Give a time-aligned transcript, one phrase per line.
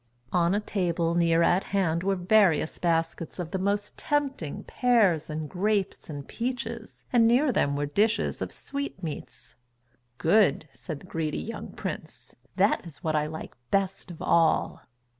[0.33, 5.47] On a table near at hand were various baskets of the most tempting pears and
[5.47, 9.57] grapes and peaches, and near them were dishes of sweetmeats.
[10.17, 14.81] "Good," said the greedy young prince, "that is what I like best of all."